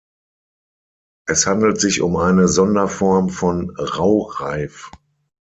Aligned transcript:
Es 1.27 1.45
handelt 1.45 1.79
sich 1.79 2.01
um 2.01 2.15
eine 2.15 2.47
Sonderform 2.47 3.29
von 3.29 3.69
Raureif. 3.77 4.89